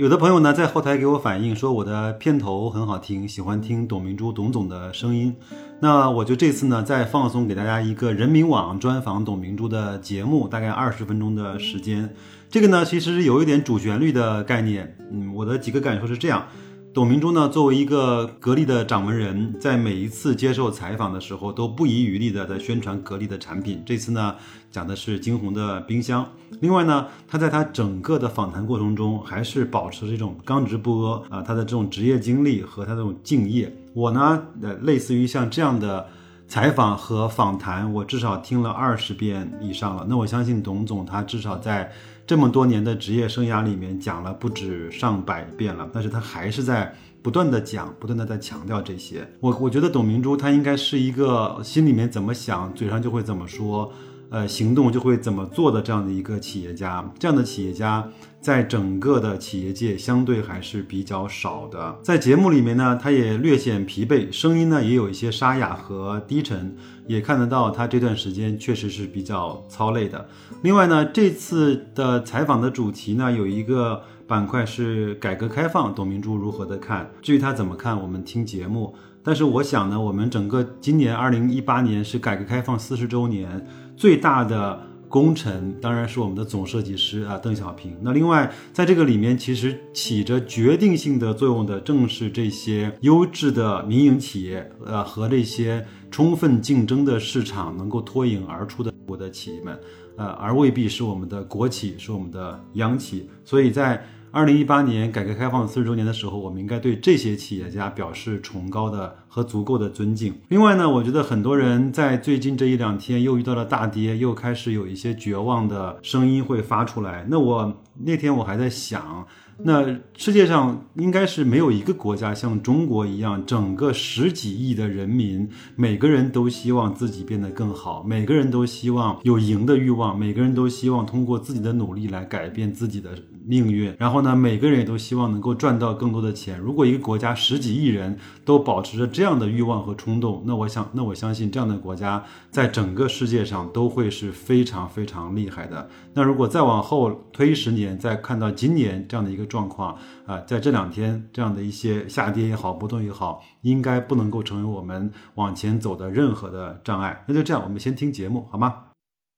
[0.00, 5.36] 有的朋友呢在后台给我反映说我的片头很好听，喜欢听董明珠董总的声音。
[5.80, 12.14] 那我就这次呢再放松给大家一个人民网专访董明珠的节目，大概二十分钟的时间。
[12.48, 14.96] 这个呢其实有一点主旋律的概念。
[15.12, 16.46] 嗯，我的几个感受是这样。
[16.92, 23.80] 董明珠呢，作为一个格力的掌门人，在每一次接受采访的时候，都不遗余力的在宣传格力的产品。
[23.86, 24.34] 这次呢，
[24.72, 26.26] 讲的是惊鸿的冰箱。
[26.60, 33.72] 另外呢，他在他整个的访谈过程中，还是保持这种刚直不阿啊，他的这种职业经历和他这种敬业。
[33.94, 36.04] 我呢，呃，类似于像这样的
[36.48, 40.04] 采访和访谈，我至少听了二十遍以上了。
[40.08, 41.92] 那我相信董总他至少在。
[42.30, 49.28] 这么多年的职业生涯里面讲了不止上百遍了，但是他还是在不断的讲，不断的在强调这些。
[49.40, 53.92] 我我觉得董明珠她应该是一个心里面怎么想，嘴上就会怎么说，
[54.30, 57.04] 呃，行动就会怎么做的这样的一个企业家。
[57.18, 58.08] 这样的企业家
[58.40, 61.98] 在整个的企业界相对还是比较少的。
[62.02, 66.74] 在节目里面呢，他也略显疲惫，声音呢也有一些沙哑和低沉。
[67.06, 70.28] 也看得到他这段时间确实是比较操累的。
[70.62, 77.10] 另外呢，这次的采访的主题呢，有一个板块是改革开放，董明珠如何的看？
[77.20, 78.94] 至于他怎么看，我们听节目。
[79.24, 84.89] 但是我想呢，我们整个今年二零一八年是改革开放四十周年，最大的。
[85.10, 87.96] 功臣当然是我们的总设计师啊，邓小平。
[88.00, 99.76] 那另外，在这个里面，其实起着决定性的作用的，正是这些优质的民营企业，呃，和这些充分竞争的市场能够脱颖而出的我的企业们，
[100.16, 103.28] 呃，而未必是我们的国企，是我们的央企。
[103.44, 104.00] 所以在
[104.32, 110.34] 二零一八年改革开放四十周年的时候，我们应该对这些企业家表示崇高的和足够的尊敬。
[110.48, 117.26] 另外呢，我觉得很多人在最近这一两天又遇到了大跌，又开始有一些绝望的声音会发出来。
[117.28, 119.26] 那我那天我还在想。
[119.64, 133.10] 那世界上应该是没有一个国家像中国一样，整个十几亿的人民，每个人都希望自己变得更好，每个人都希望有赢的欲望，每个人都希望通过自己的努力来改变自己的
[133.44, 133.94] 命运。
[133.98, 136.58] 然后呢，每个人也都希望能够赚到更多的钱。
[136.58, 145.88] 如果一个国家十几亿人都保持着这样的欲望和冲动，那我想，那我相信这样的国家在整个世界上都会是非常非常厉害的。
[146.14, 149.40] 那如果再往后推十年，再看到今年这样的一个。
[149.50, 157.20] 状况啊，在这两天这样的一些下跌也好，波动也好，应该不能够成为我们往前走的任何的障碍。
[157.26, 158.76] 那就这样，我们先听节目好吗？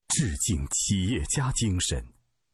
[0.09, 2.05] 致敬企业家精神，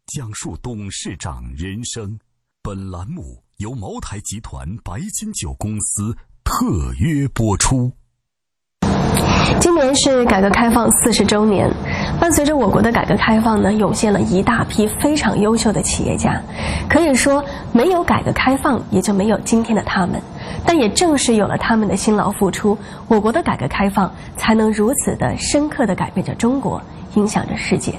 [0.06, 2.16] 讲述董事长人生。
[2.62, 7.90] 本栏目由茅台集团白金酒公司特约播出。
[9.60, 11.68] 今年是改革开放四十周年，
[12.20, 16.40] 伴随着我国的改革开放呢，涌现了一大批非常优秀的企业家。
[16.88, 20.20] 可以说，没有改革开放，也就没有今天的他们。
[20.64, 22.76] 但也正是有了他们的辛劳付出，
[23.06, 26.80] 我国的改革开放才能如此的深刻的改变着中国，
[27.14, 27.94] 影响着世界。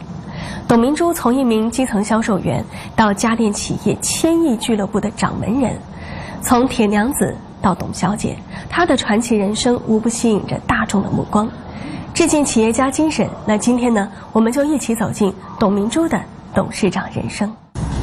[0.68, 2.64] 董明珠从一名基层销售员
[2.96, 5.78] 到家电企业千亿俱乐部的掌门人，
[6.42, 7.36] 从铁娘子。
[7.62, 8.38] 到董小姐，
[8.70, 11.46] 她的传奇人生无不吸引着大众的目光。
[12.14, 16.20] 致敬企业家精神，那今天呢，我们就一起走进董明珠的
[16.54, 17.50] 董事长人生。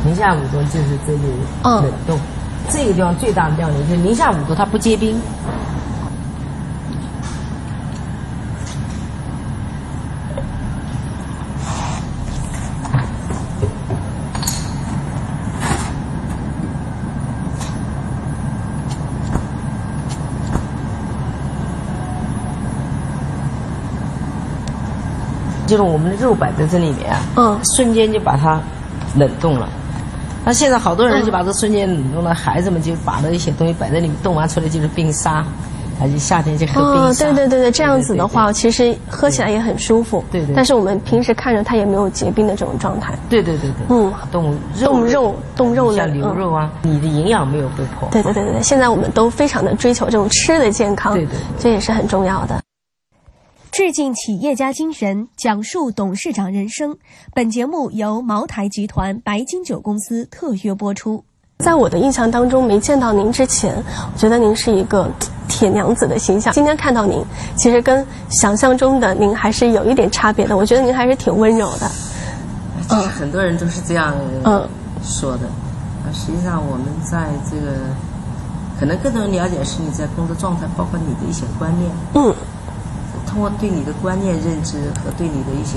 [0.04, 1.20] 宁夏五度就是这里
[1.64, 2.18] 冷冻，
[2.70, 5.20] 这个地方最大的亮点就是宁夏五度它不结冰。
[25.66, 28.60] 就是我们的肉摆在这里面，嗯，瞬间就把它
[29.16, 29.68] 冷冻了。
[30.44, 35.44] 那现在好多人就把这瞬间冷冻了，孩子们就把那一些东西摆在里面，冻完出来就是冰沙，
[36.00, 37.24] 而且夏天就喝冰沙。
[37.24, 40.24] 对对对对，这样子的话，其实喝起来也很舒服。
[40.30, 40.54] 对对。
[40.54, 43.12] 但是我们平时看着它也没有结冰的这种状态。
[43.28, 43.86] 对对对对。
[43.88, 48.08] 嗯，冻肉冻肉冻肉像牛肉啊，你的营养没有被破。
[48.12, 52.62] 对对对对，现在我们都非常的追求这种吃的健康，对对，这也是很重要的。
[53.76, 56.96] 致敬企业家精神，讲述董事长人生。
[57.34, 61.22] 本节目由茅台集团白金酒公司特约播出。
[61.58, 65.10] 在我的印象当中，没见到您之前，我觉得您是一个
[65.46, 66.54] 铁娘子的形象。
[66.54, 67.22] 今天看到您，
[67.54, 70.56] 其实跟想象中的您还是有一点差别的。
[70.56, 71.90] 我觉得您还是挺温柔的。
[72.88, 74.14] 嗯，很多人都是这样
[74.44, 74.66] 嗯
[75.02, 75.44] 说的。
[75.46, 77.76] 啊，实际上我们在这个
[78.80, 81.90] 可能更多人了解是你在工作状态，包括你的一些观念。
[82.14, 82.34] 嗯。
[83.36, 85.76] 通过对你的观念认知和对你的一些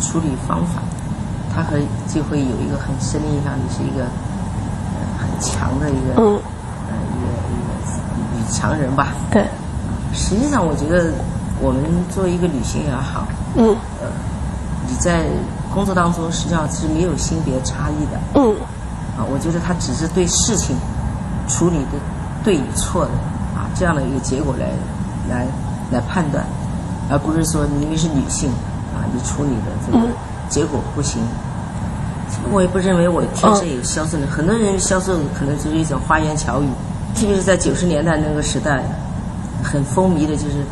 [0.00, 0.80] 处理方法，
[1.52, 1.76] 他和
[2.06, 3.54] 就会有一个很深的印象。
[3.58, 4.06] 你是一个
[5.18, 5.28] 很。
[5.40, 6.38] 强的一个，嗯，
[6.86, 9.08] 呃，一个一个女强人吧。
[9.32, 9.44] 对。
[10.14, 11.12] 实际上，我觉得
[11.60, 13.26] 我们作为一个女性也好，
[13.56, 14.06] 嗯，呃，
[14.88, 15.24] 你在
[15.74, 18.20] 工作当中实际上是没有性别差异的。
[18.34, 18.54] 嗯。
[19.18, 20.76] 啊，我觉得他只是对事情
[21.48, 21.98] 处理的
[22.44, 23.10] 对与错的
[23.58, 24.68] 啊这样的一个结果来
[25.28, 25.44] 来
[25.90, 26.46] 来判断，
[27.10, 28.50] 而不是说你因为是女性
[28.94, 29.98] 啊，你处理的这个
[30.48, 31.20] 结果不行。
[32.50, 36.66] 我也不认为我天生有销售的，很多人销售可能就是一种花言巧语，
[37.14, 38.82] 特别是在九十年代那个时代，
[39.62, 40.64] 很风靡的就是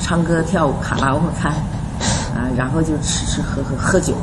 [0.00, 1.48] 唱歌跳舞卡拉 OK 开，
[2.34, 4.14] 啊，然后就吃吃喝喝喝酒，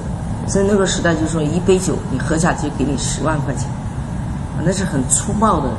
[0.48, 3.70] 所以那个时代就说一杯酒你喝下去给你十万块钱，
[4.66, 5.70] 那是很粗暴的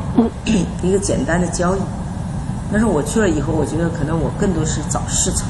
[0.83, 1.79] 一个简单的交易。
[2.71, 5.49] 但是我去了以后，我觉得可能我更多是找市场。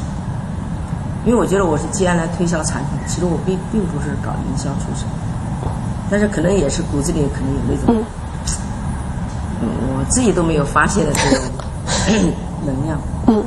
[1.25, 5.09] 因为我觉得我是既然来推销产品，其实我并并不是搞营销出身，
[6.11, 8.05] 但是可能也是骨子里可能有那种，
[9.63, 11.41] 嗯，我自己都没有发现的这种
[12.67, 12.99] 能量。
[13.29, 13.43] 嗯，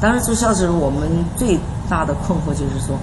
[0.00, 1.58] 当时做销售，我们最
[1.88, 2.96] 大的困惑就是说，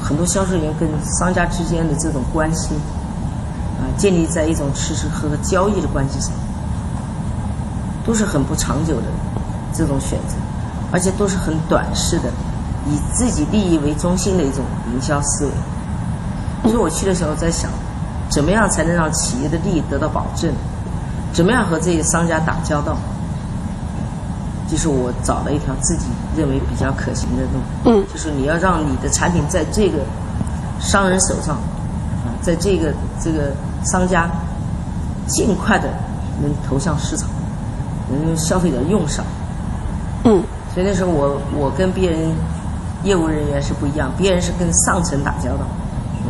[0.00, 0.88] 很多销售员跟
[1.18, 2.76] 商家之间的这种关系，
[3.80, 6.30] 啊，建立在一种吃吃喝喝交易的关系上，
[8.10, 9.04] 都是很不长久的
[9.72, 10.34] 这种选择，
[10.90, 12.24] 而且都是很短视的。
[12.88, 15.52] 以自己利益为中心的一种营销思维，
[16.68, 17.70] 所以我去的时候在想，
[18.28, 20.52] 怎么样才能让企业的利益得到保证？
[21.32, 22.96] 怎么样和这些商家打交道？
[24.68, 26.06] 就是我找了一条自己
[26.36, 29.98] 认为比较可行的路，嗯，就是你要让你的产品在这个
[30.80, 31.54] 商人手上，
[32.24, 32.92] 啊，在这个
[33.22, 33.52] 这个
[33.84, 34.28] 商家
[35.28, 35.88] 尽快的
[36.42, 37.28] 能投向市场，
[38.16, 39.24] 能消费者用上，
[40.24, 40.42] 嗯，
[40.74, 42.32] 所以那时候我我跟别人。
[43.02, 45.64] 业务人员是不一样，别人是跟上层打交道，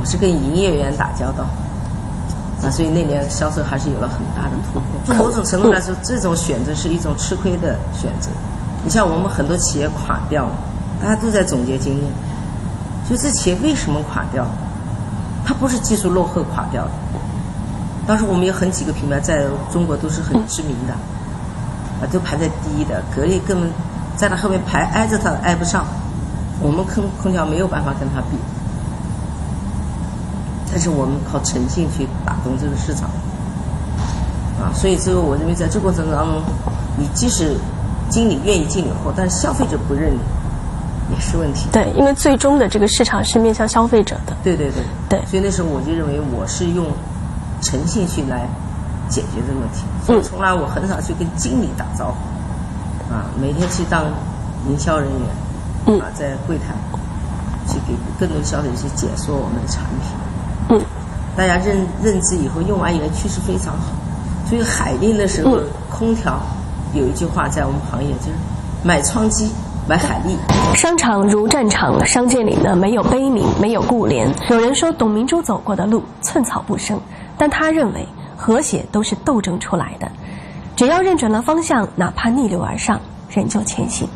[0.00, 1.42] 我是跟营业员打交道，
[2.62, 4.84] 啊，所以那年销售还是有了很大的突破。
[5.04, 8.30] 从某种程度来说，这种选择是一种吃亏的选择。
[8.84, 10.52] 你像我们很多企业垮掉了，
[11.02, 12.04] 大家都在总结经验，
[13.10, 14.46] 就这企业为什么垮掉？
[15.44, 16.90] 它不是技术落后垮掉的。
[18.06, 20.94] 当时我们有很几个品牌在中国都是很知名的，
[22.00, 23.70] 啊，都排在第一的，格力根本
[24.16, 25.84] 在它后面排挨着它挨不上。
[26.62, 28.36] 我们空空调没有办法跟他比，
[30.70, 33.08] 但是我们靠诚信去打动这个市场，
[34.60, 36.42] 啊，所以最后我认为在这过程当中，
[36.98, 37.56] 你即使
[38.10, 40.18] 经理愿意进你货，但是消费者不认你，
[41.14, 41.66] 也是问题。
[41.72, 44.36] 对，因为最终的这个市场是面向消费者的。
[44.44, 44.82] 对对对。
[45.08, 45.26] 对。
[45.26, 46.86] 所以那时候我就认为我是用
[47.62, 48.46] 诚信去来
[49.10, 54.04] 解决这个问题，所以从来我很少去跟经理打招呼，啊，每天去当
[54.70, 55.28] 营销人员。
[55.98, 56.74] 啊，在柜台
[57.66, 60.12] 去给更多消费者去解说我们的产品。
[60.68, 60.80] 嗯，
[61.34, 63.86] 大家认认知以后，用完以后趋势非常好。
[64.46, 65.58] 所以海令的时候，
[65.88, 66.38] 空调
[66.92, 68.32] 有一句话在我们行业就是
[68.84, 69.50] “买窗机
[69.88, 70.36] 买海力”。
[70.76, 74.28] 商场如战场，商界里呢没有悲悯，没有顾怜。
[74.50, 77.00] 有人说董明珠走过的路寸草不生，
[77.38, 78.06] 但他认为
[78.40, 80.10] 和谐都是斗争出来的。
[80.74, 84.08] 只要认准了方向，哪怕逆流而上，仍旧前行。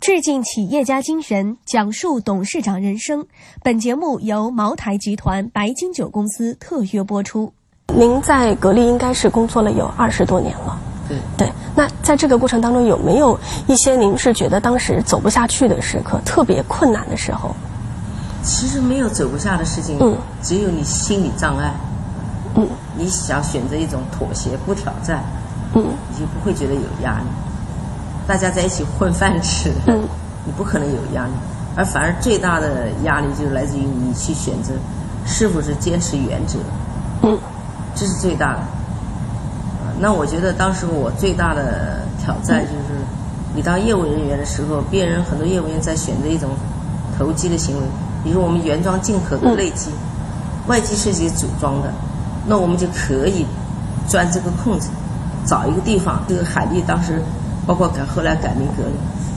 [0.00, 3.26] 致敬企业家精神，讲述董事长人生。
[3.62, 7.52] 本节目由茅台集团白金酒公司特约播出。
[7.94, 10.80] 您在格力应该是工作了有二十多年了。
[11.06, 17.54] 对对，那在这个过程当中，有没有一些您是觉得当时走不下去的时刻，特别困难的时候？
[18.42, 21.74] 其实没有走不下的事情，嗯，只有你心理障碍。
[22.58, 25.22] 嗯，你想选择一种妥协不挑战，
[25.74, 27.24] 嗯，你就不会觉得有压力。
[28.26, 29.72] 大家在一起混饭吃，
[30.44, 31.30] 你不可能有压力，
[31.76, 34.72] 而反而最大的压力就是来自于你去选择
[35.24, 36.58] 是否是坚持原则，
[37.94, 38.60] 这是最大的。
[40.00, 43.00] 那我觉得当时我最大的挑战就是，
[43.54, 46.50] 你当业务人员的时候，别人很多业务员在选择一种
[47.18, 47.82] 投机的行为，
[48.22, 49.90] 比如我们原装进口的内机，
[50.66, 51.92] 外机是自己组装的，
[52.48, 53.46] 那我们就可以
[54.08, 54.88] 钻这个空子，
[55.46, 57.22] 找一个地方，这个海利当时。
[57.66, 58.94] 包括改后来改名格力，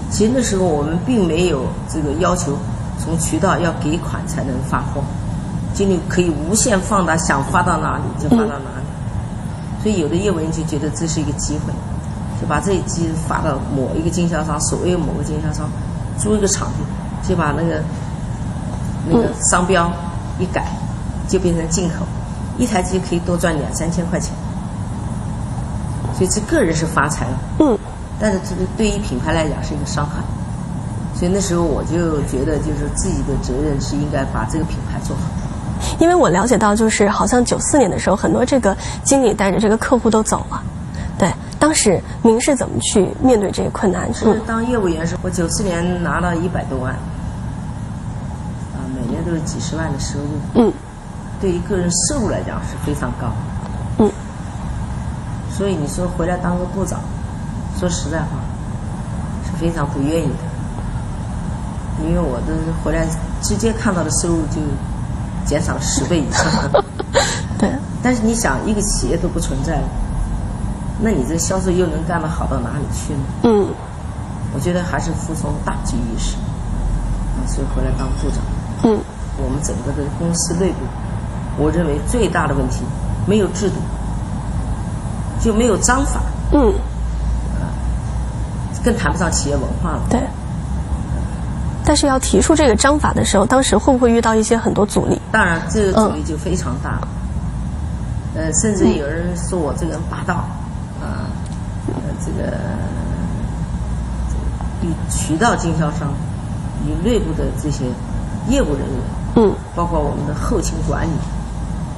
[0.10, 2.54] 其实那时候我们并没有这个要求，
[2.98, 5.04] 从渠道要给款才能发货，
[5.74, 9.84] 精力可以无限放大，想发到哪里就发到哪里。
[9.84, 11.74] 所以有的业务员就觉得这是一个机会，
[12.40, 15.70] 就把这一机发到某一个经销商，所谓某个经销商
[16.18, 17.84] 租一个场地，就把那个
[19.10, 19.92] 那个商标
[20.40, 20.66] 一改，
[21.28, 22.06] 就变成进口，
[22.62, 24.32] 一台机可以多赚两三千块钱。
[26.14, 27.80] 所以这个人是发财了，嗯，
[28.20, 30.22] 但是这个对于品牌来讲是一个伤害。
[31.16, 35.24] 所以那时候我就觉得，就是自己的责任是应该把这个品牌做好。
[36.00, 40.62] 因为我了解到，就是好像九四年的时候，很多这个经理带着这个客户都走了。
[41.18, 44.14] 对，当时您是怎么去面对这个困难？
[44.14, 46.94] 是当业务员时，我九四年拿了一百多万，
[48.74, 50.26] 啊，每年都是几十万的收入。
[50.54, 50.74] 嗯。
[51.42, 53.34] 对于个人收入来讲是非常高。
[53.98, 54.12] 嗯。
[55.52, 57.00] 所以你说回来当个部长，
[57.78, 58.28] 说实在话，
[59.44, 62.08] 是非常不愿意的。
[62.08, 63.06] 因为我的回来
[63.42, 64.62] 直接看到的收入就
[65.46, 66.46] 减少了十倍以上。
[67.60, 67.70] 对。
[68.02, 69.84] 但是你想，一个企业都不存在了，
[71.02, 73.20] 那你这销售又能干得好到哪里去呢？
[73.44, 73.68] 嗯。
[74.54, 76.36] 我觉得还是服从大局意识，
[77.38, 78.40] 啊，所以回来当部长。
[78.84, 79.00] 嗯。
[79.38, 80.78] 我们整个的公司内部，
[81.58, 82.84] 我认为最大的问题
[83.28, 83.76] 没有制度，
[85.40, 86.22] 就没有章法。
[86.52, 86.74] 嗯。
[87.60, 87.70] 啊，
[88.84, 90.02] 更谈不上企业文化了。
[90.10, 90.20] 对。
[91.84, 95.20] 但是要提出这个章法的时候，当时会不会遇到一些很多阻力？
[95.32, 97.00] 当然，这个阻力就非常大。
[98.36, 100.36] 呃，甚至有人说我这个人霸道，
[101.02, 101.28] 啊，
[101.88, 101.94] 呃，
[102.24, 102.56] 这个
[104.84, 106.14] 与渠道经销商、
[106.86, 107.84] 与内部的这些
[108.48, 109.02] 业务人员，
[109.36, 111.12] 嗯，包括我们的后勤管理，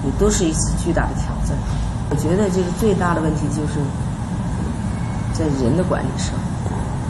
[0.06, 1.58] 也都是一次巨大的挑战。
[2.10, 3.80] 我觉得，这个最大的问题就是
[5.34, 6.36] 在人的管理上，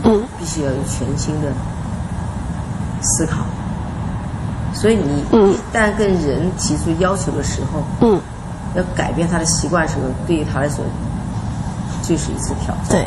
[0.04, 1.52] 嗯，必须要有全新的。
[3.06, 3.44] 思考，
[4.72, 5.20] 所以你
[5.52, 8.18] 一旦跟人提出要求的时候，嗯，
[8.74, 10.82] 要改变他的习惯时候，对于他来说，
[12.02, 12.84] 就是一次挑战。
[12.88, 13.06] 对，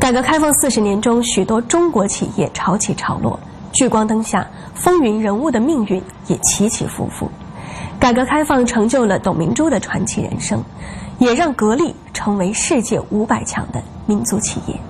[0.00, 3.38] 改革开放四十年中，许多中国企业潮起潮落，
[3.72, 7.30] 聚光灯下风云人物的命运也起起伏伏。
[8.00, 10.64] 改革开放成就了董明珠的传奇人生，
[11.18, 14.80] 也让格力成为世界五百强的民族企业。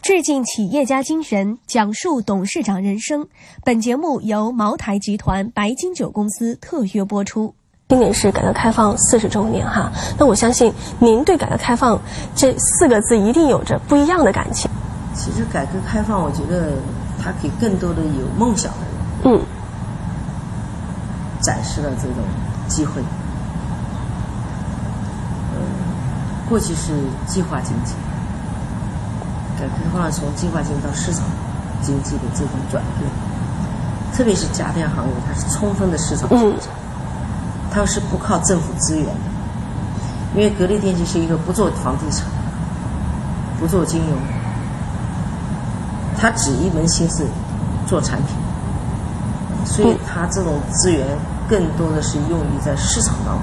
[0.00, 3.28] 致敬企业家精神，讲述董事长人生。
[3.62, 7.54] 本节目由茅台集团白金酒公司特约播出。
[7.90, 12.00] 今年是改革开放四十周年哈，那我相信您对改革开放
[12.34, 14.70] 这四个字一定有着不一样的感情。
[15.14, 16.72] 其实改革开放，我觉得
[17.22, 19.44] 它给更多的有梦想的人，嗯，
[21.40, 22.16] 展示了这种
[22.68, 23.02] 机会。
[25.52, 25.58] 呃，
[26.48, 26.92] 过去是
[27.26, 27.94] 计划经济。
[29.58, 31.24] 改革开放从计划经济到市场
[31.82, 33.10] 经济的这种转变，
[34.14, 36.68] 特别是家电行业，它是充分的市场竞争，
[37.70, 39.12] 它是不靠政府资源的。
[40.34, 42.24] 因为格力电器是一个不做房地产、
[43.58, 44.16] 不做金融，
[46.16, 47.26] 它只一门心思
[47.86, 48.28] 做产品，
[49.70, 51.06] 所以它这种资源
[51.48, 53.42] 更多的是用于在市场当中。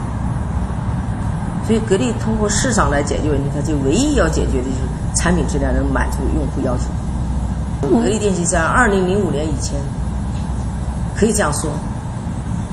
[1.66, 4.82] 所以格力通过市场来解决问题，它就唯一要解决的就是。
[5.16, 6.84] 产品质量能满足用户要求。
[7.90, 9.74] 格力电器在二零零五年以前，
[11.16, 11.72] 可以这样说，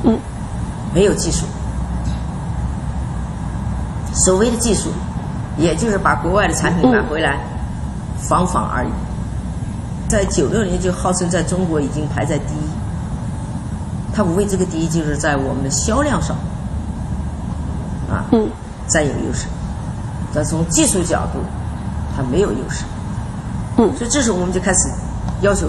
[0.03, 0.19] 嗯，
[0.93, 1.47] 没有技术。
[4.13, 4.91] 所谓的技术，
[5.57, 7.39] 也就是把国外的产品买回来
[8.19, 8.89] 仿仿而已。
[10.07, 12.69] 在九六年就号称在中国已经排在第一，
[14.15, 16.37] 它无非这个第一就是在我们的销量上，
[18.09, 18.25] 啊，
[18.87, 19.47] 占有优势。
[20.33, 21.41] 但从技术角度，
[22.17, 22.85] 它没有优势，
[23.77, 24.89] 嗯，所以这时候我们就开始
[25.41, 25.69] 要求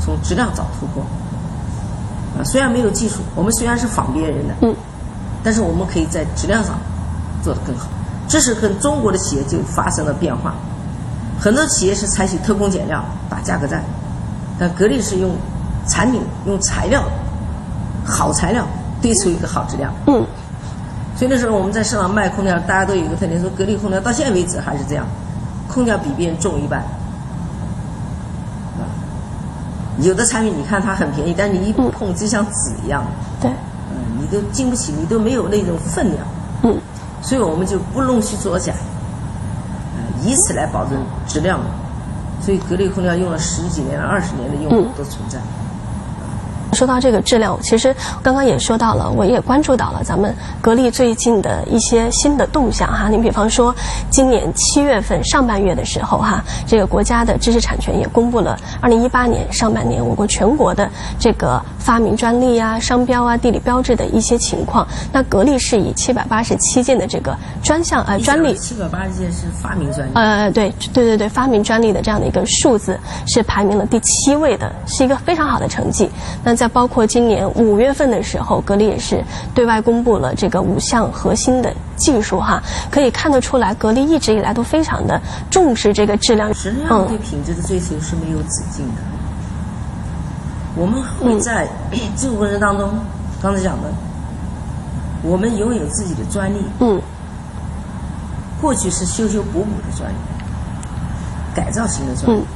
[0.00, 1.02] 从质量找突破。
[2.38, 4.74] 啊，虽然没有技术，我们虽然是仿别人的，嗯，
[5.42, 6.78] 但是我们可以在质量上
[7.42, 7.88] 做得更好。
[8.28, 10.54] 这是跟中国的企业就发生了变化。
[11.40, 13.82] 很多企业是采取偷工减料打价格战，
[14.58, 15.32] 但格力是用
[15.88, 17.02] 产品、用材料，
[18.10, 18.66] 好材料
[19.00, 19.92] 堆出一个好质量。
[20.08, 20.26] 嗯，
[21.16, 25.06] 所以那时候我们在市场卖空调，大家都有一个特点，说格力空调到现在为止还是这样。
[25.72, 26.80] 空调比别人重一半，
[28.76, 28.82] 啊，
[30.00, 33.04] 有的产品你看它很便宜，但你一碰就像纸一样，
[33.40, 36.26] 对，嗯，你都经不起，你都没有那种分量，
[36.64, 36.76] 嗯，
[37.22, 40.98] 所以我们就不弄虚作假，啊，以此来保证
[41.28, 41.60] 质量，
[42.42, 45.38] 所以格力空调用了十几年、二十年的用户都存在。
[46.80, 53.06] 说到这个质量，其实刚刚也说到了，我也关注到了咱们格力最近的一些新的动向哈。
[53.10, 53.74] 你比方说，
[54.08, 64.88] 今年七月份上半月的时候哈，这个国家的知识产权也公布了二零一八年上半年我国全国的这个发明专利啊、商标啊、地理标志的一些情况。
[65.12, 70.12] 那格力是以七百八十七件的这个专项呃专利，七百八十件是发明专利。
[70.14, 76.08] 呃，对对对对，发明专利的这样的一个数字是排名了第七位的，是一个非常好的成绩。
[76.42, 79.22] 那在包括今年五月份的时候，格力也是
[79.54, 86.52] 对外公布了这个五项核心的技术哈，可以看得出来，格力一直以来都非常的重视这个质量。
[86.54, 89.02] 实际上对品质的追求是没有止境的。
[90.76, 91.68] 我们会在
[92.16, 92.90] 这个过程当中，
[93.42, 93.88] 刚才讲的，
[95.22, 96.58] 我们拥有自己的专利。
[96.78, 97.00] 嗯。
[98.60, 100.14] 过去是修修补补的专利，
[101.54, 102.40] 改造型的专利。
[102.40, 102.46] 嗯。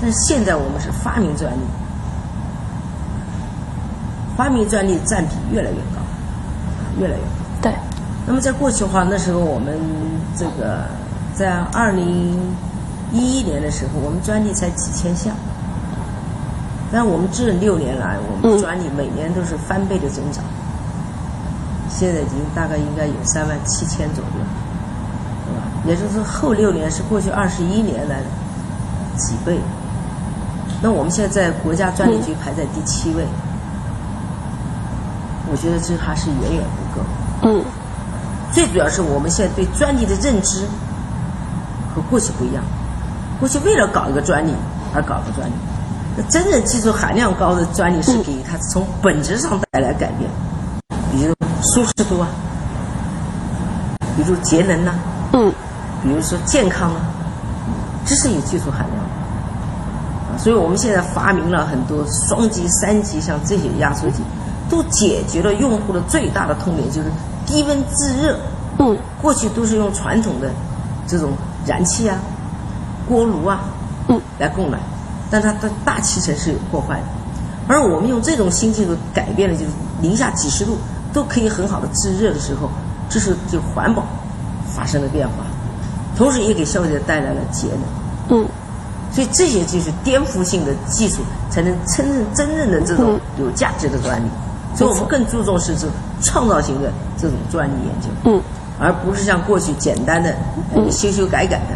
[0.00, 1.58] 但是现在我们是发明专利。
[4.38, 6.00] 发明专利占比越来越高，
[7.00, 7.28] 越来越高。
[7.60, 7.72] 对。
[8.24, 9.76] 那么在过去的话，那时候我们
[10.36, 10.84] 这个
[11.34, 12.38] 在二零
[13.12, 15.34] 一一年的时候，我们专利才几千项。
[16.92, 20.44] 但我们这六年来，我们专利每年都是翻倍的增长。
[21.90, 24.30] 现在已经大概应该有三万七千左右，
[25.46, 25.62] 对吧？
[25.84, 28.26] 也就是说，后六年是过去二十一年来的
[29.16, 29.58] 几倍。
[30.80, 33.24] 那我们现在在国家专利局排在第七位。
[35.50, 37.06] 我觉得这还是远远不够。
[37.42, 37.64] 嗯。
[38.50, 40.64] 最主要是我们现在对专利的认知
[41.94, 42.64] 和过去不一样。
[43.38, 44.54] 过去为了搞一个专利
[44.94, 45.52] 而搞个专利，
[46.16, 50.28] 那真正技术含量高的专利是给它从本质上带来改变，
[51.12, 52.26] 比如舒适度啊，
[54.16, 54.94] 比如节能呐，
[55.34, 55.52] 嗯，
[56.02, 57.00] 比如说健康啊，
[58.06, 60.38] 这是有技术含量的。
[60.38, 64.22] 所以我们现在发明了很多双极、三极，像这些压缩机。
[64.68, 67.10] 都解决了用户的最大的痛点，就是
[67.46, 68.36] 低温制热。
[68.78, 70.50] 嗯，过去都是用传统的
[71.06, 71.32] 这种
[71.66, 72.16] 燃气啊、
[73.08, 73.60] 锅炉啊，
[74.08, 74.80] 嗯，来供暖，
[75.30, 77.04] 但它的大气层是有破坏的。
[77.66, 79.70] 而我们用这种新技术改变了，就是
[80.00, 80.78] 零下几十度
[81.12, 82.70] 都可以很好的制热的时候，
[83.08, 84.06] 这是就环保
[84.66, 85.34] 发生了变化，
[86.16, 88.38] 同时也给消费者带来了节能。
[88.38, 88.46] 嗯，
[89.10, 94.28] 所以这些就是颠覆性的技术，才能真正真正的这种有价值的专利。
[94.78, 95.88] 所以我们更注重是这
[96.22, 98.40] 创造型的这种专利研究，嗯，
[98.78, 100.32] 而不是像过去简单的
[100.88, 101.74] 修修改改的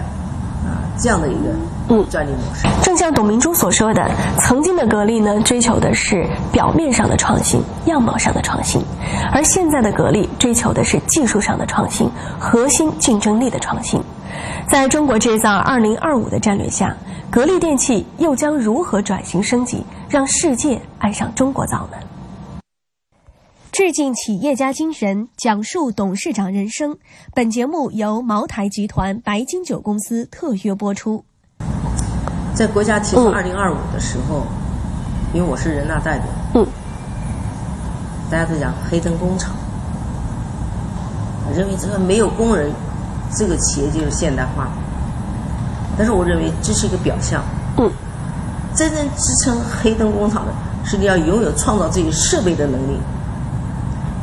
[0.68, 1.50] 啊这样的一个
[1.88, 2.68] 嗯专利模式。
[2.80, 8.80] 正像董明珠所说的，曾经的格力呢追求的是表面上的创新、样貌上的创新，
[9.32, 14.00] 而现在的格力追求的是技术上的创新、核心竞争力的创新。
[14.68, 16.96] 在中国制造二零二五的战略下，
[17.30, 21.98] 格力电器又将如何转型升级，让世界爱上中国造呢？
[23.72, 26.98] 致敬企业家精神，讲述董事长人生。
[27.34, 31.24] 本节目由茅台集团白金酒公司特约播出。
[32.52, 34.42] 在国家提出二零二五的时候，
[35.32, 36.66] 因为我是人大代表，嗯，
[38.30, 39.54] 大家都讲黑灯工厂，
[41.56, 42.70] 认为这个没有工人，
[43.34, 44.68] 这个企业就是现代化。
[45.96, 47.42] 但是我认为这是一个表象，
[47.78, 47.90] 嗯，
[48.74, 50.52] 真正支撑黑灯工厂的
[50.84, 52.98] 是你要拥有创造这些设备的能力。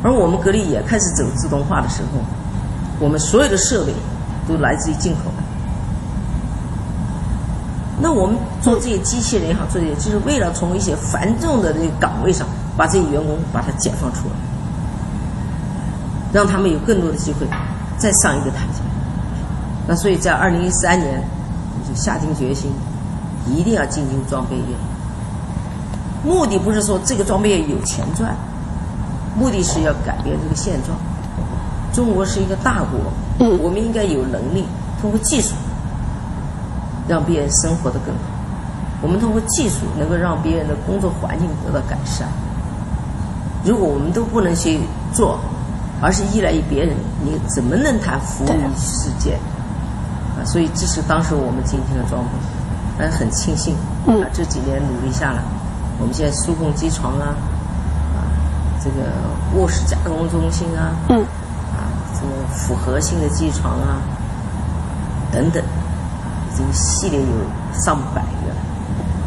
[0.02, 2.20] 而我们格力也开始走自动化的时候，
[2.98, 3.92] 我们所有的设备
[4.48, 5.30] 都来自于进口。
[8.02, 14.34] 那我们做这些机器人也好，做这些，就是为了从一些繁重的这个岗位上，把这些员工把它解放出来，
[16.32, 17.46] 让他们有更多的机会
[17.98, 18.80] 再上一个台阶。
[19.86, 21.22] 那所以在二零一三年，
[21.74, 22.72] 我就下定决心，
[23.46, 24.64] 一定要进军装备业。
[26.24, 28.34] 目的不是说这个装备业有钱赚。
[29.40, 30.96] 目的是要改变这个现状。
[31.94, 33.00] 中国是一个大国，
[33.58, 34.66] 我们应该有能力
[35.00, 35.54] 通过技术
[37.08, 38.20] 让别人生活的更好。
[39.02, 42.28] 我们通过技术能够让别人的工作环境得到改善。
[43.64, 44.78] 如果我们都不能去
[45.12, 45.40] 做，
[46.02, 49.34] 而是依赖于别人，你怎么能谈服务于世界？
[50.36, 52.30] 啊，所以这是当时我们今天的状况。
[52.98, 53.74] 但是很庆幸，
[54.06, 55.42] 啊，这几年努力下来，
[55.98, 57.34] 我们现在数控机床啊。
[58.82, 59.12] 这个
[59.54, 61.20] 卧室加工中心啊，嗯，
[61.72, 64.00] 啊，这个复合性的机床啊，
[65.30, 67.26] 等等，已经系列有
[67.78, 68.54] 上百个，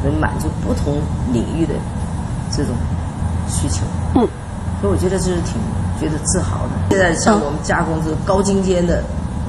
[0.04, 0.96] 能满足不同
[1.32, 1.74] 领域的
[2.52, 2.74] 这种
[3.48, 3.84] 需求，
[4.16, 4.28] 嗯，
[4.82, 5.62] 所以我觉得这是挺
[6.00, 6.72] 觉得自豪的。
[6.89, 9.04] 现在像我们加工这个高精尖的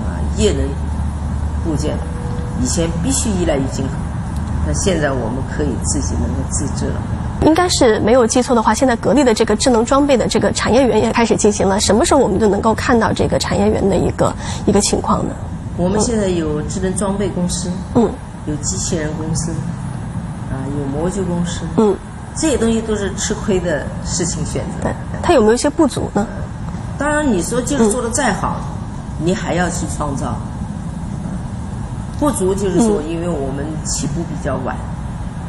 [0.04, 0.68] 啊液能
[1.64, 1.96] 部件，
[2.62, 3.92] 以前必须依赖于进口，
[4.66, 7.00] 那现在我们可以自己能够自制了。
[7.42, 11.78] 应该是没有记错的话，现在格力的这个智能装备的这个产业园也开始进行了。
[11.78, 14.34] 什么时候我们就能够看到这个产业园的一个
[14.66, 15.34] 一个情况呢？
[15.76, 18.10] 我们现在有智能装备公司，嗯，
[18.46, 19.50] 有机器人公司，
[20.50, 21.96] 啊，有模具公司，嗯，
[22.36, 24.84] 这些东西都是吃亏的事情选择。
[24.84, 26.26] 对，它有没有一些不足呢？
[26.96, 28.56] 当然，你说技术做的再好，
[29.18, 30.36] 你还要去创造。
[32.20, 34.76] 不足就是说，因为我们起步比较晚，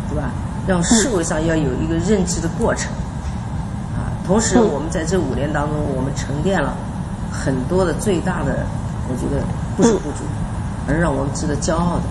[0.10, 0.32] 对吧？
[0.68, 2.92] 让社会上要有一个认知的过程，
[3.94, 6.74] 啊，同时我们在这五年当中，我们沉淀了
[7.32, 8.66] 很多的最大的，
[9.08, 9.44] 我觉得
[9.78, 10.24] 不是不足，
[10.88, 12.04] 而让我们值得骄傲的，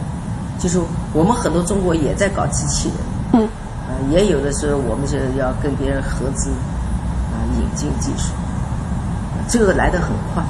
[0.59, 0.81] 就是
[1.13, 2.97] 我们很多中国也在搞机器人，
[3.33, 3.49] 嗯，
[3.89, 8.31] 啊，也有的时候我们是要跟别人合资，啊，引进技术，
[9.49, 10.45] 这个来得很快，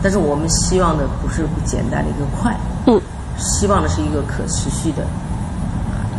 [0.00, 3.00] 但是我们希望的不是不简单的一个快，嗯，
[3.36, 5.04] 希望的是一个可持续的。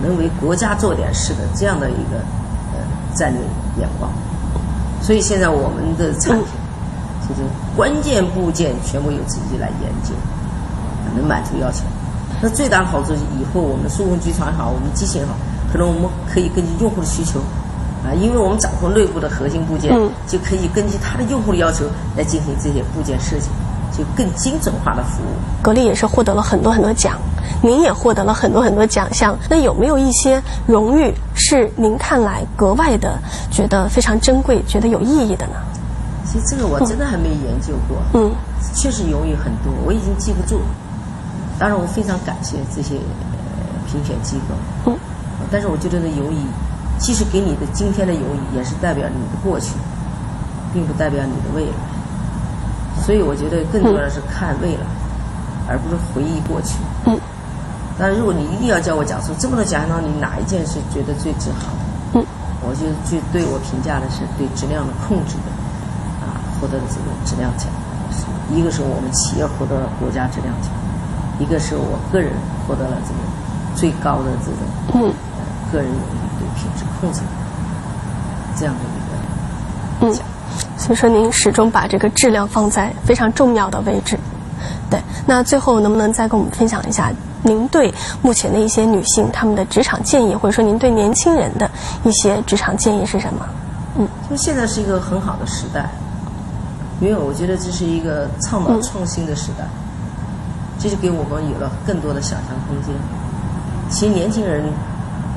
[0.01, 2.17] 能为国家做点事的这样的一个
[2.73, 2.79] 呃
[3.15, 3.41] 战略
[3.79, 4.11] 眼光，
[5.01, 6.45] 所以现在我们的产品
[7.27, 7.41] 就是
[7.75, 10.13] 关键部件全部由自己来研究，
[11.15, 11.83] 能满足要求。
[12.41, 15.33] 那最大的好处是以后我们数控机床好，我们机型好，
[15.71, 17.39] 可能我们可以根据用户的需求
[18.05, 19.91] 啊，因为我们掌控内部的核心部件，
[20.27, 23.49] 就可以根据他的用户的要求来进行这些部件设计。
[23.97, 25.63] 就更精准化的服务。
[25.63, 27.17] 格力也是获得了很多很多奖，
[27.61, 29.37] 您也获得了很多很多奖项。
[29.49, 33.17] 那有没有一些荣誉是您看来格外的
[33.49, 35.53] 觉得非常珍贵、觉得有意义的呢？
[36.25, 37.97] 其实这个我真的还没研究过。
[38.13, 38.31] 嗯，
[38.75, 40.59] 确实荣誉很多，我已经记不住。
[41.57, 42.95] 当然，我非常感谢这些
[43.89, 44.91] 评选机构。
[44.91, 44.97] 嗯，
[45.49, 46.37] 但是我觉得呢，荣誉
[46.99, 49.71] 即使给你的今天的荣誉，也是代表你的过去，
[50.73, 51.71] 并不代表你的未来。
[53.05, 54.85] 所以我觉得更多的是看未来，
[55.67, 56.75] 而不是回忆过去。
[57.05, 57.19] 嗯。
[57.97, 62.19] 但如果你一定要叫我讲述这么多奖项当中，你哪一件是觉得最自豪的？
[62.19, 62.25] 嗯。
[62.61, 65.49] 我就就对我评价的是对质量的控制的，
[66.25, 67.67] 啊，获得的这个质量奖。
[68.49, 70.71] 一个是我们企业获得了国家质量奖，
[71.37, 72.31] 一个是我个人
[72.65, 73.19] 获得了这个
[73.75, 74.61] 最高的这种
[74.95, 75.13] 嗯
[75.71, 77.19] 个人荣誉对品质控制
[78.57, 80.23] 这样的一个奖。
[80.23, 80.36] 所
[80.93, 84.17] 以说，您始终把这个质量放在非常重要的位置。
[84.89, 87.11] 对，那最后能不能再跟我们分享一下，
[87.43, 91.69] 您对目前的一些女性她们的职场建议，或者说您对年轻人的
[92.03, 93.45] 一些职场建议是什么？
[93.97, 95.89] 嗯，就现在是一个很好的时代，
[97.01, 99.65] 因为我觉得这是一个倡导创新的时代，
[100.79, 102.95] 这就给我们有了更多的想象空间。
[103.89, 104.63] 其实年轻人，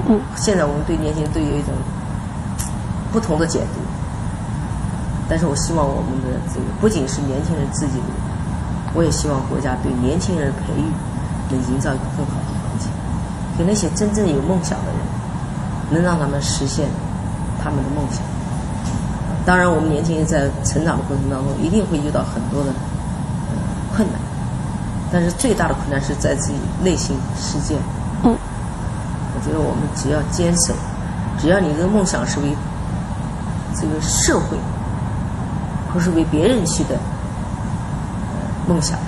[0.08, 1.74] 嗯，现在我们对年轻人都有一种
[3.12, 3.80] 不同的解读。
[5.30, 8.18] 但是我希望我们的这个不仅是年轻人自己努力，
[8.94, 10.82] 我也希望国家对年轻人培育
[11.54, 12.90] 能营造一个更好的环境，
[13.56, 14.98] 给那些真正有梦想的人，
[15.94, 16.88] 能让他们实现
[17.62, 18.18] 他们的梦想。
[19.46, 22.74] 当然，我们年轻人在成长的过程当中一定会遇到很多的
[23.94, 24.18] 困难，
[25.12, 27.76] 但是最大的困难是在自己内心世界。
[28.24, 28.36] 嗯，
[29.34, 30.74] 我觉得我们只要坚守，
[31.38, 32.52] 只要你这个梦想是为
[33.80, 34.58] 这个社会。
[35.92, 36.98] 不是为别人去的
[38.68, 38.98] 梦想，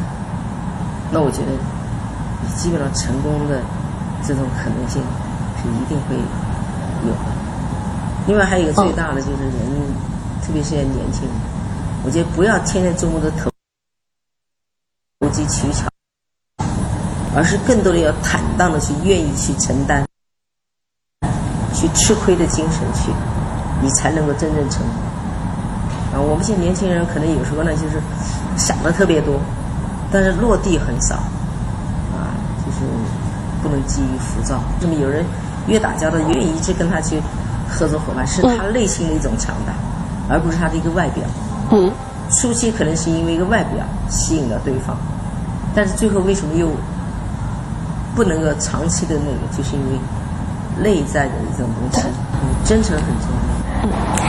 [1.12, 3.60] 那我觉得你基本上成功的
[4.26, 5.00] 这种可能性
[5.62, 6.16] 是一定会
[7.06, 7.32] 有的。
[8.26, 9.52] 另外还有一个最大的就是人，
[10.42, 11.32] 特别是年轻人，
[12.04, 13.50] 我觉得不要天天琢磨着投
[15.20, 15.86] 投机取巧，
[17.36, 20.04] 而是更多的要坦荡的去愿意去承担，
[21.74, 23.12] 去吃亏的精神去，
[23.80, 25.11] 你才能够真正成功。
[26.12, 28.00] 啊，我们现在年轻人可能有时候呢，就是
[28.56, 29.40] 想的特别多，
[30.10, 31.14] 但是落地很少，
[32.12, 32.86] 啊，就是
[33.62, 34.60] 不能急于浮躁。
[34.80, 35.24] 那么有人
[35.66, 37.20] 越打交道，越愿意一直跟他去
[37.68, 39.72] 合作伙伴，是他内心的一种强大，
[40.28, 41.24] 而不是他的一个外表。
[41.70, 41.90] 嗯。
[42.30, 44.96] 初期可能是因为一个外表吸引了对方，
[45.74, 46.66] 但是最后为什么又
[48.14, 49.98] 不能够长期的那个，就是因为
[50.82, 52.08] 内在的一种东西，
[52.64, 53.84] 真诚很重要。
[53.84, 54.21] 嗯。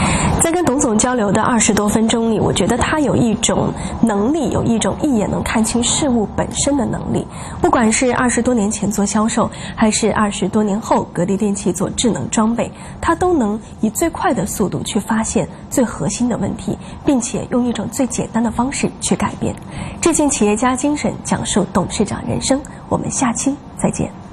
[0.44, 7.26] 在跟董总交流的二十多分钟里，我觉得他有一种能力，有一种一眼能看清事物本身的能力。
[7.62, 19.56] 不管是二十多年前做销售，还是二十多年后格力电器做智能装备，他都能以最快的速度去发现最核心的问题，并且用一种最简单的方式去改变。
[20.02, 22.60] 致敬企业家精神，讲述董事长人生。
[22.90, 24.23] 我们下期再见。